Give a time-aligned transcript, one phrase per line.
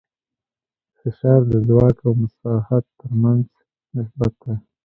[0.97, 3.45] فشار د ځواک او مساحت تر منځ
[3.95, 4.55] نسبت دی.